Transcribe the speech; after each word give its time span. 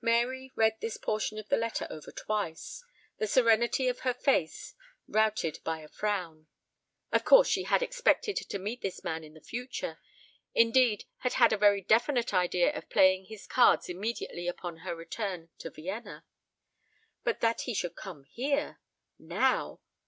Mary 0.00 0.50
read 0.56 0.76
this 0.80 0.96
portion 0.96 1.38
of 1.38 1.48
the 1.48 1.56
letter 1.56 1.86
over 1.88 2.10
twice, 2.10 2.82
the 3.18 3.28
serenity 3.28 3.86
of 3.86 4.00
her 4.00 4.12
face 4.12 4.74
routed 5.06 5.60
by 5.62 5.78
a 5.78 5.86
frown. 5.88 6.48
Of 7.12 7.24
course 7.24 7.46
she 7.46 7.62
had 7.62 7.80
expected 7.80 8.38
to 8.38 8.58
meet 8.58 8.80
this 8.82 9.04
man 9.04 9.22
in 9.22 9.34
the 9.34 9.40
future, 9.40 10.00
indeed 10.52 11.04
had 11.18 11.34
had 11.34 11.52
a 11.52 11.56
very 11.56 11.80
definite 11.80 12.34
idea 12.34 12.72
of 12.76 12.90
playing 12.90 13.26
his 13.26 13.46
cards 13.46 13.88
immediately 13.88 14.48
upon 14.48 14.78
her 14.78 14.96
return 14.96 15.48
to 15.58 15.70
Vienna. 15.70 16.24
But 17.22 17.38
that 17.38 17.60
he 17.60 17.72
should 17.72 17.94
come 17.94 18.24
here! 18.24 18.80
Now. 19.16 19.78